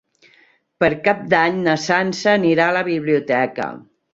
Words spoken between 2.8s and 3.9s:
la biblioteca.